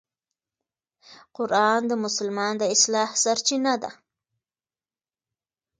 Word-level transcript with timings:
قرآن 1.37 1.79
د 1.89 1.93
مسلمان 2.03 2.53
د 2.57 2.63
اصلاح 2.75 3.09
سرچینه 3.23 3.73
ده. 3.81 3.91